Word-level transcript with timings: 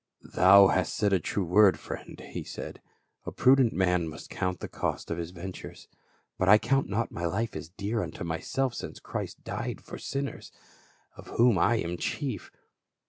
"Thou 0.33 0.69
hast 0.69 0.95
said 0.95 1.13
a 1.13 1.19
true 1.19 1.45
word, 1.45 1.77
friend," 1.77 2.19
he 2.21 2.43
said. 2.43 2.81
"A 3.27 3.31
prudent 3.31 3.71
man 3.71 4.07
must 4.07 4.31
count 4.31 4.59
the 4.59 4.67
cost 4.67 5.11
of 5.11 5.19
his 5.19 5.29
ventures; 5.29 5.87
but 6.39 6.49
I 6.49 6.57
count 6.57 6.89
not 6.89 7.11
my 7.11 7.27
life 7.27 7.55
as 7.55 7.69
dear 7.69 8.01
unto 8.01 8.23
myself 8.23 8.73
since 8.73 8.99
Christ 8.99 9.43
died 9.43 9.79
for 9.79 9.99
sinners, 9.99 10.51
of 11.15 11.27
whom 11.37 11.59
I 11.59 11.75
am 11.75 11.97
chief. 11.97 12.49